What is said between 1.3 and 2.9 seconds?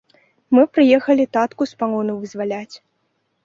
татку з палону вызваляць.